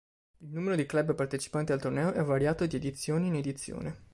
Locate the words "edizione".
2.75-3.27, 3.35-4.03